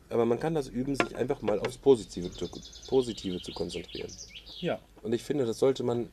[0.10, 2.48] Aber man kann das üben, sich einfach mal aufs Positive zu,
[2.88, 4.12] Positive zu konzentrieren.
[4.60, 6.10] Ja, Und ich finde, das sollte man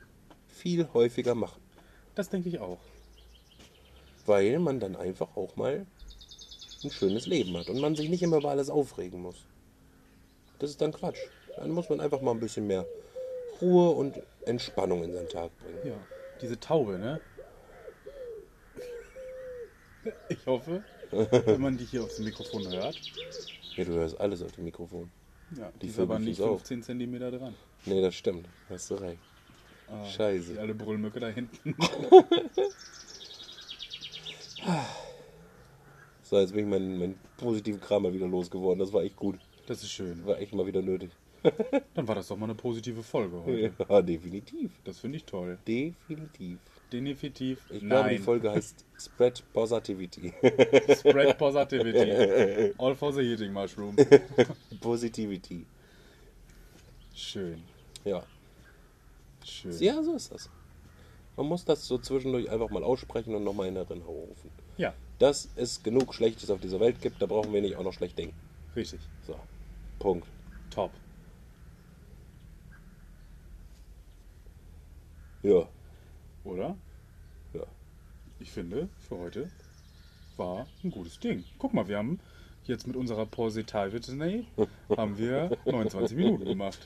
[0.48, 1.60] viel häufiger machen.
[2.14, 2.78] das denke ich auch.
[4.26, 5.84] weil man dann einfach auch mal
[6.84, 9.36] ein schönes Leben hat und man sich nicht immer über alles aufregen muss.
[10.58, 11.18] Das ist dann Quatsch.
[11.56, 12.86] Dann muss man einfach mal ein bisschen mehr
[13.60, 15.78] Ruhe und Entspannung in seinen Tag bringen.
[15.84, 15.94] Ja,
[16.40, 17.20] diese Taube, ne?
[20.28, 22.98] Ich hoffe, wenn man die hier aufs Mikrofon hört.
[23.76, 25.10] Ja, du hörst alles auf dem Mikrofon.
[25.56, 26.56] Ja, die, ist aber nicht sind auch.
[26.56, 27.54] 15 Zentimeter dran.
[27.84, 28.48] Nee, das stimmt.
[28.68, 29.20] Hast du recht.
[29.88, 30.54] Ah, Scheiße.
[30.54, 31.76] Die alte Brüllmücke da hinten.
[36.32, 38.78] So, jetzt bin ich meinen mein positiven Kram mal wieder losgeworden.
[38.78, 39.38] Das war echt gut.
[39.66, 40.24] Das ist schön.
[40.24, 41.10] War echt mal wieder nötig.
[41.92, 43.72] Dann war das doch mal eine positive Folge heute.
[43.86, 44.70] Ja, definitiv.
[44.84, 45.58] Das finde ich toll.
[45.66, 46.58] Definitiv.
[46.92, 47.58] Definitiv.
[47.70, 48.22] Ich glaube, die Nein.
[48.22, 50.32] Folge heißt Spread Positivity.
[50.96, 52.74] Spread Positivity.
[52.78, 53.96] All for the Heating Mushroom.
[54.80, 55.64] Positivity.
[57.14, 57.62] Schön.
[58.04, 58.22] Ja.
[59.44, 59.76] Schön.
[59.80, 60.50] Ja, so ist das.
[61.36, 64.50] Man muss das so zwischendurch einfach mal aussprechen und nochmal in Erinnerung rufen.
[64.76, 67.92] Ja, Dass es genug Schlechtes auf dieser Welt gibt, da brauchen wir nicht auch noch
[67.92, 68.34] schlecht denken.
[68.76, 69.00] richtig.
[69.26, 69.38] So.
[69.98, 70.26] Punkt.
[70.70, 70.90] Top.
[75.42, 75.66] Ja.
[76.44, 76.76] Oder?
[77.54, 77.62] Ja.
[78.40, 79.50] Ich finde, für heute
[80.36, 81.44] war ein gutes Ding.
[81.58, 82.18] Guck mal, wir haben
[82.64, 84.46] jetzt mit unserer Positivity
[84.96, 86.78] haben wir 29 Minuten gemacht.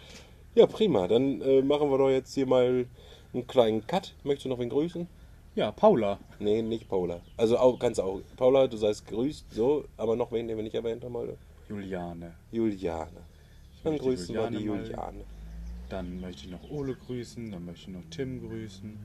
[0.54, 1.06] Ja, prima.
[1.08, 2.86] Dann äh, machen wir doch jetzt hier mal
[3.32, 4.14] einen kleinen Cut.
[4.24, 5.06] Möchtest du noch wen grüßen?
[5.54, 6.18] Ja, Paula.
[6.38, 7.20] Nee, nicht Paula.
[7.36, 8.20] Also auch, kannst auch.
[8.36, 11.36] Paula, du seist grüßt, so, aber noch wen, den wir nicht erwähnt haben heute?
[11.68, 12.34] Juliane.
[12.52, 13.20] Juliane.
[13.82, 15.24] Dann grüßen wir die Juliane mal- Juliane.
[15.88, 18.98] Dann möchte ich noch Ole grüßen, dann möchte ich noch Tim grüßen.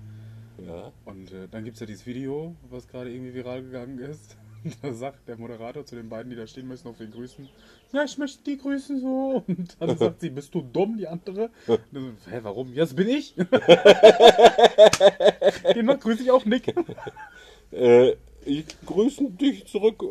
[0.65, 0.91] Ja.
[1.05, 4.37] Und äh, dann gibt es ja dieses Video, was gerade irgendwie viral gegangen ist.
[4.83, 7.49] Da sagt der Moderator zu den beiden, die da stehen, müssen auf den grüßen.
[7.93, 9.43] Ja, ich möchte die grüßen so.
[9.47, 11.49] Und dann sagt sie, bist du dumm, die andere?
[11.65, 12.71] Und dann Hä, warum?
[12.73, 13.33] Ja, das bin ich.
[15.75, 16.75] Den grüße ich auch Nick.
[17.71, 20.03] Äh, ich grüße dich zurück.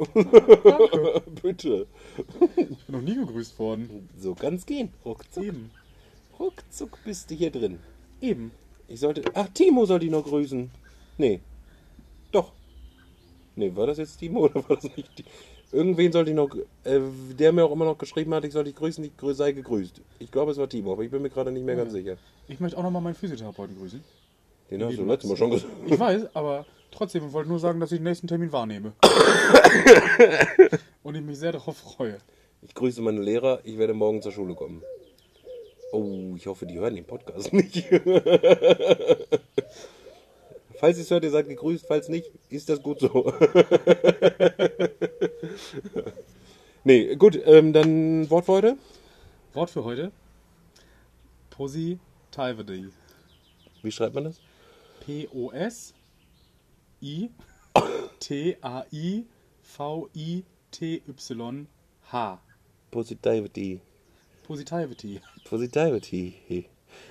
[1.43, 1.87] Bitte.
[2.57, 4.09] Ich bin noch nie gegrüßt worden.
[4.17, 4.93] So kann's gehen.
[5.05, 5.45] Ruckzuck.
[5.45, 5.71] Eben.
[6.39, 7.81] Ruckzuck bist du hier drin.
[8.21, 8.53] Eben.
[8.91, 9.23] Ich sollte.
[9.35, 10.69] Ach, Timo sollte ich noch grüßen.
[11.17, 11.41] Nee.
[12.33, 12.53] Doch.
[13.55, 15.29] Nee, war das jetzt Timo oder war das nicht Timo?
[15.73, 16.51] Irgendwen sollte ich noch.
[16.83, 16.99] Äh,
[17.39, 20.01] der mir auch immer noch geschrieben hat, ich soll dich grüßen, ich sei gegrüßt.
[20.19, 22.17] Ich glaube, es war Timo, aber ich bin mir gerade nicht mehr ganz sicher.
[22.49, 24.03] Ich möchte auch nochmal meinen Physiotherapeuten grüßen.
[24.73, 25.73] Den hast du letztes Mal schon gesagt.
[25.87, 28.93] Ich weiß, aber trotzdem, ich wollte nur sagen, dass ich den nächsten Termin wahrnehme.
[31.05, 32.19] Und ich mich sehr darauf freue.
[32.63, 34.83] Ich grüße meine Lehrer, ich werde morgen zur Schule kommen.
[35.93, 37.85] Oh, ich hoffe, die hören den Podcast nicht.
[40.79, 43.33] falls ihr es hört, ihr seid gegrüßt, falls nicht, ist das gut so.
[46.85, 48.77] nee, gut, ähm, dann Wort für heute.
[49.53, 50.13] Wort für heute.
[51.51, 52.89] Positivity.
[53.83, 54.41] Wie schreibt man das?
[55.01, 56.01] P-O-S-I-T-A-I-V-I-T-Y-H.
[62.91, 63.81] Positivity.
[64.51, 65.21] Positivity.
[65.45, 66.67] Positivity.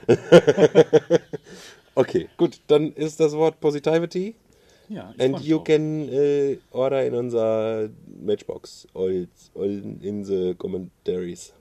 [1.95, 4.35] okay, gut, dann ist das Wort Positivity.
[4.89, 5.67] Ja, ich And you drauf.
[5.67, 7.87] can uh, order in unser
[8.21, 9.25] Matchbox all,
[9.55, 9.69] all
[10.01, 11.53] in the commentaries.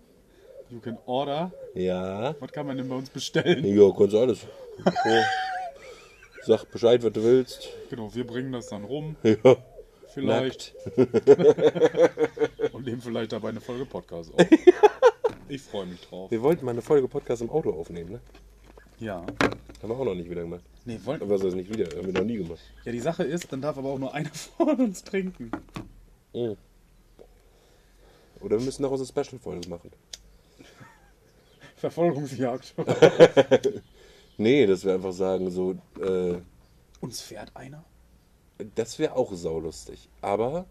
[0.69, 1.53] You can order.
[1.75, 2.35] Ja.
[2.41, 3.65] Was kann man denn bei uns bestellen?
[3.65, 4.41] Ja, kannst du alles.
[6.43, 7.69] Sag Bescheid, was du willst.
[7.89, 9.15] Genau, wir bringen das dann rum.
[9.23, 9.57] Ja.
[10.09, 10.75] Vielleicht.
[12.73, 14.41] Und nehmen vielleicht dabei eine Folge Podcast auf.
[15.49, 16.31] Ich freue mich drauf.
[16.31, 18.21] Wir wollten mal eine Folge Podcast im Auto aufnehmen, ne?
[18.99, 19.25] Ja.
[19.83, 20.65] Haben wir auch noch nicht wieder gemacht.
[20.85, 21.23] Nee, wollten.
[21.23, 21.87] Aber was ist nicht wieder?
[21.97, 22.61] Haben wir noch nie gemacht.
[22.85, 25.51] Ja, die Sache ist, dann darf aber auch nur einer von uns trinken.
[26.35, 26.57] Mhm.
[28.41, 29.91] Oder wir müssen daraus eine Special-Folge machen.
[31.77, 32.75] Verfolgungsjagd.
[34.41, 36.37] Nee, dass wir einfach sagen, so, äh,
[37.01, 37.85] Uns fährt einer?
[38.77, 40.09] das wäre auch saulustig.
[40.21, 40.67] Aber,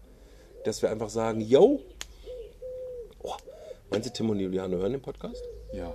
[0.64, 1.80] dass wir einfach sagen, yo, oh,
[3.90, 5.42] meinst du, Tim und Juliane hören den Podcast?
[5.72, 5.94] Ja.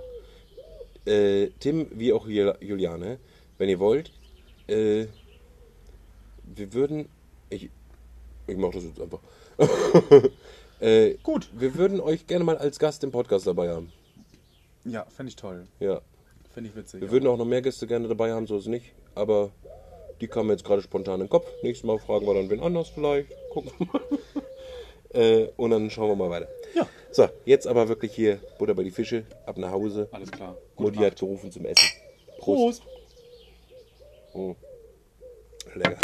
[1.06, 3.18] Äh, Tim, wie auch Jul- Juliane,
[3.58, 4.10] wenn ihr wollt,
[4.68, 5.06] äh,
[6.44, 7.08] wir würden,
[7.50, 7.70] ich,
[8.46, 9.20] ich mache das jetzt einfach.
[10.80, 11.48] äh, Gut.
[11.52, 13.92] Wir würden euch gerne mal als Gast im Podcast dabei haben.
[14.84, 15.66] Ja, fände ich toll.
[15.80, 16.00] Ja.
[16.52, 17.00] Fände ich witzig.
[17.00, 18.92] Wir würden auch noch mehr Gäste gerne dabei haben, so ist es nicht.
[19.14, 19.50] Aber
[20.20, 21.46] die kamen jetzt gerade spontan in den Kopf.
[21.62, 23.28] Nächstes Mal fragen wir dann wen anders vielleicht.
[23.50, 24.02] Gucken wir mal.
[25.14, 26.48] äh, und dann schauen wir mal weiter.
[26.74, 26.86] Ja.
[27.10, 30.08] So, jetzt aber wirklich hier Butter bei die Fische, ab nach Hause.
[30.10, 30.56] Alles klar.
[30.76, 31.88] Mutti hat gerufen zum Essen.
[32.38, 32.82] Prost.
[34.34, 34.52] Mm.
[35.74, 35.98] Lecker.